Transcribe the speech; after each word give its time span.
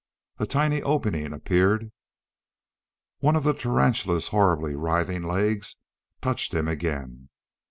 A 0.39 0.47
tiny 0.47 0.81
opening 0.81 1.31
appeared. 1.31 1.91
One 3.19 3.35
of 3.35 3.43
the 3.43 3.53
tarantula's 3.53 4.29
horribly 4.29 4.73
writhing 4.75 5.21
legs 5.21 5.75
touched 6.21 6.55
him 6.55 6.67
again. 6.67 7.29